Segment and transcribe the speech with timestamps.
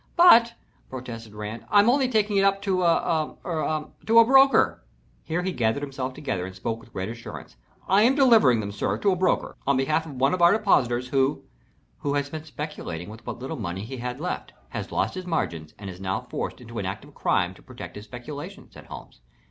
[0.15, 0.55] "But,"
[0.89, 4.83] protested Rand, "I'm only taking them up to to a er to a broker."
[5.25, 7.55] Here he gathered himself together and spoke with greater assurance.
[7.87, 11.09] "I am delivering them, sir, to a broker, on behalf of one of our depositors
[11.09, 11.43] who"
[11.99, 15.75] "Who has been speculating with what little money he had left, has lost his margins,
[15.77, 19.21] and is now forced into an act of crime to protect his speculation," said Holmes.